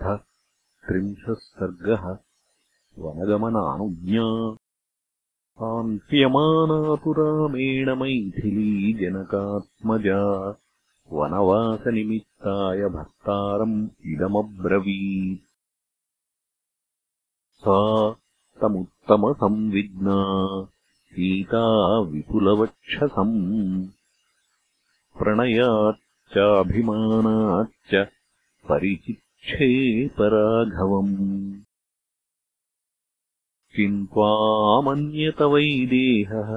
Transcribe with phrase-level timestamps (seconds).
[0.00, 0.20] अथ
[0.86, 2.18] त्रिंशः सर्गः
[2.98, 4.56] वनगमनानुज्ञा।
[5.58, 10.54] कान्त्यमानातुरामेण मैथिली जनकात्मजा।
[11.12, 15.40] वनवासनिमित्ताय भर्तारम् इदमब्रवीत्।
[17.60, 18.16] सा
[18.62, 20.66] तमुत्तमसंविज्ञा
[21.06, 23.86] सीता विपुलवक्षसम्।
[25.18, 28.08] प्रणयाच्चाभिमानाच्च
[29.44, 31.16] परिचिक्षेपराघवम्
[33.74, 36.50] किम् त्वामन्यत वैदेहः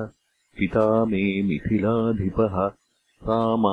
[0.58, 2.56] पिता मे मिथिलाधिपः
[3.28, 3.64] राम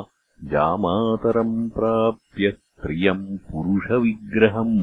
[0.51, 4.79] जामातरम् प्राप्य प्रियम् पुरुषविग्रहम्।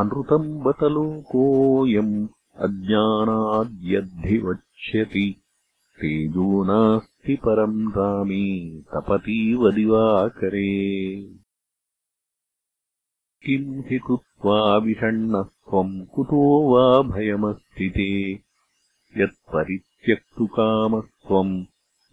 [0.00, 5.36] अनृतम् बतलोकोऽयम् अज्ञानाद्यद्धिवक्ष्यति
[6.00, 10.76] तेजो नास्ति परम् रामे तपतीव दिवाकरे
[13.46, 18.40] किम् हि कृत्वा विषण्णः त्वम् कुतो वा भयमस्ति ते
[19.22, 21.64] यत्परित्यक्तुकामस्त्वम्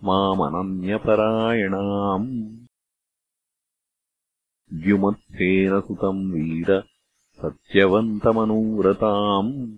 [0.04, 2.58] मामनन्यपरायणाम्।
[4.74, 6.84] द्युमत्सेन सुतम् वीर
[7.42, 9.78] सत्यवन्तमनुव्रताम्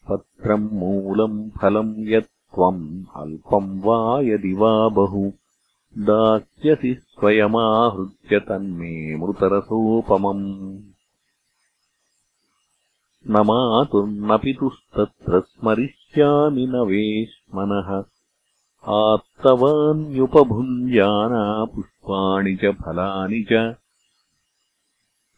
[0.08, 5.32] पत्रम् मूलम् फलम् यत्त्वम् अल्पम् वा यदि वा बहु
[5.98, 10.82] दास्यसि स्वयमाहृत्य तन्मे मृतरसोपमम्।
[13.30, 18.04] न मातुर्न पितुस्तत्र स्मरिष्यामि न वेश्मनः।
[18.94, 23.74] आत्तवान्युपभुञ्जाना पुष्पाणि च फलानि च।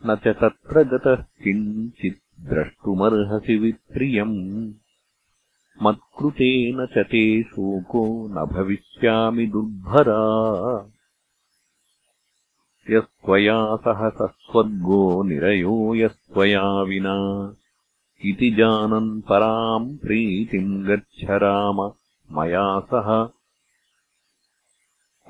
[0.07, 4.73] न च तत्र गतः किञ्चित् द्रष्टुमर्हसि विप्रियम्
[5.83, 10.91] मत्कृतेन च ते शोको न भविष्यामि दुर्भरा।
[12.91, 17.55] यस्त्वया सह सस्वर्गो निरयो यस्त्वया विना।
[18.25, 21.93] इति जानन् पराम् प्रीतिम् गच्छ राम
[22.33, 23.28] मया सह।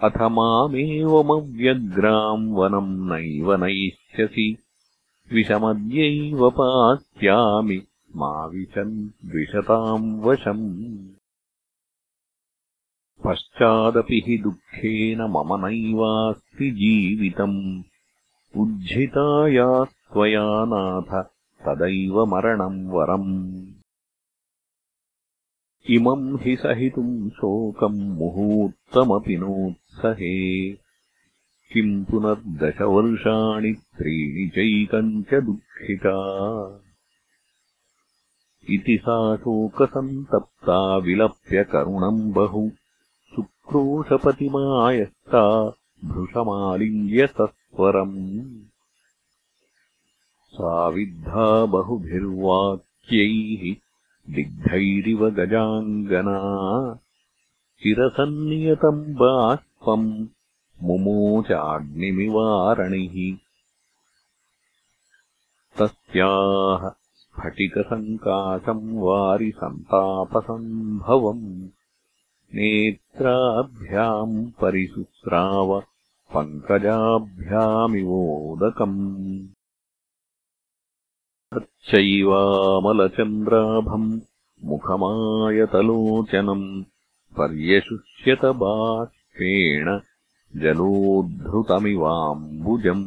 [0.09, 4.59] अथ मामेवमव्यग्राम् वनम् नैव नयिष्यसि
[5.33, 7.83] विषमद्यैव पास्यामि
[8.17, 11.09] मा विशन् द्विषताम् वशम्।
[13.27, 17.83] पश्चादपि हि दुःखेन मम नैवास्ति जीवितम्।
[18.57, 21.23] उज्झितायास्त्वया नाथ
[21.67, 23.67] तदैव मरणम् वरम्।
[25.91, 30.73] इमम् हि सहितुम् शोकम् मुहूर्तमपि नोत्सहे।
[31.73, 36.19] किम् पुनर्दशवर्षाणि त्रीणि चैकम् च दुःखिता
[38.71, 42.71] इति सा शोकसन्तप्ता विलप्य करुणम् बहु।
[43.37, 45.73] शुक्रोशपतिमायस्ता
[46.05, 48.61] भृशमालिङ्ग्य सत्वरम्।
[50.45, 53.77] सा विद्धा बहुभिर्वाक्यैः
[54.35, 56.41] दिग्धैरिव गजाङ्गना।
[57.83, 60.27] चिरसन्नियतम् बाष्पम्
[60.83, 63.37] मुमोचाग्निमिवारणिः।
[65.79, 67.08] तस्याः
[67.39, 71.45] स्फटिकसङ्काशम् वारिसन्तापसम्भवम्
[72.59, 75.71] नेत्राभ्याम् परिशुस्राव
[76.35, 78.97] पङ्कजाभ्यामिवोदकम्
[81.55, 84.11] तच्चैवामलचन्द्राभम्
[84.71, 86.67] मुखमायतलोचनम्
[87.39, 89.87] पर्यशुष्यत बाष्पेण
[90.63, 93.07] जलोद्धृतमिवाम्बुजम्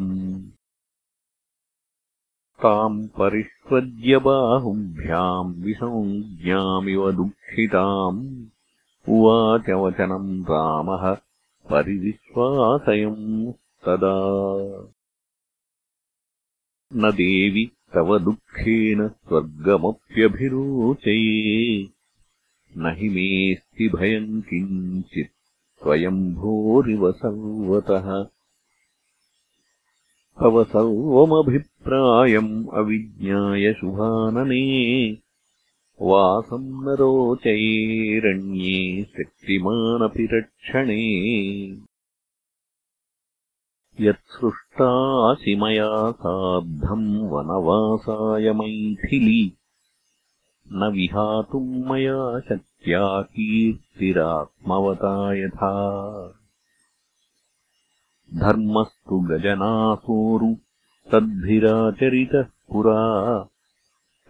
[2.64, 8.46] ताम् परिष्वज्यबाहुभ्याम् विसञ्ज्ञामिव दुःखिताम्।
[9.10, 11.18] उवाच वचनम् रामः
[11.70, 13.54] परिविश्वासयम्
[13.86, 14.16] तदा
[16.94, 21.90] न देवि तव दुःखेन स्वर्गमप्यभिरोचये।
[22.78, 28.26] न हि मेऽस्ति भयम् किञ्चित् स्वयम्भोरिव सर्वतः
[30.40, 35.18] तव सर्वमभिप्रायम् अविज्ञाय शुभानने
[36.02, 41.22] वासम् न रोचयेरण्ये शक्तिमानपि रक्षणे
[44.00, 49.54] यत्सृष्टासि मया सार्धम् वनवासाय मैथिली।
[50.74, 56.41] न विहातुम् मया शक्या कीर्तिरात्मवता यथा
[58.34, 60.56] धर्मस्तु गजनासोरु
[61.12, 63.50] तद्भिराचरितः पुरा।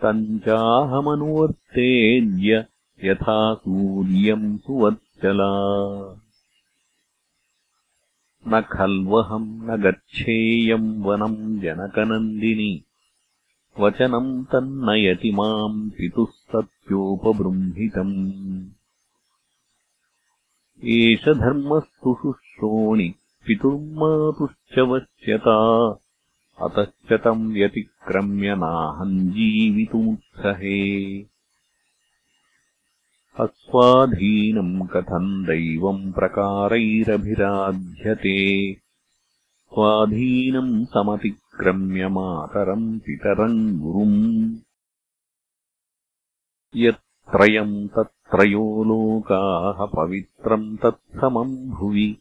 [0.02, 2.66] तम् चाहमनुवर्तेद्य
[3.04, 5.52] यथा सूर्यम् सुवत्सला।
[8.48, 12.84] न खल्वहम् न गच्छेयम् वनम् जनकनन्दिनि
[13.80, 18.66] वचनम् तन्नयति माम् पितुः सत्योपबृंहितम्
[20.84, 23.16] एष धर्मस्तु शुश्रोणि
[23.48, 25.90] पितुर्मातुश्च वश्यता
[26.62, 31.26] अतश्च तम् व्यतिक्रम्य नाहम् जीवितुमुत्सहे।
[33.40, 38.78] अस्वाधीनम् कथम् दैवम् प्रकारैरभिराध्यते।
[39.74, 44.56] स्वाधीनम् समतिक्रम्य मातरम् पितरम् गुरुम्।
[46.76, 52.18] यत्त्रयम् तत्त्रयो लोकाः पवित्रम् तत्समम् भुवि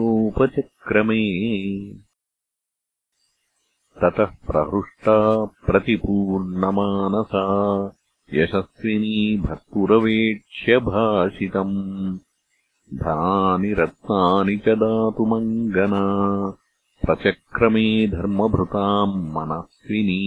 [4.01, 7.43] ततः प्रहृष्टा प्रतिपूर्णमानसा
[8.33, 11.75] यशस्विनी भर्तुरवेक्ष्य भाषितम्।
[12.97, 16.03] धनानि रत्नानि च दातुमङ्गना
[17.05, 20.21] प्रचक्रमे धर्मभृताम् मनस्विनी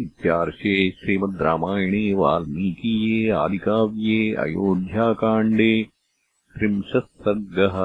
[0.00, 5.72] इत्यार्षे श्रीमद् रामायणे वाल्मीकीये आदिकाव्ये अयोध्याकाण्डे
[6.56, 7.78] त्रिंशः सर्गः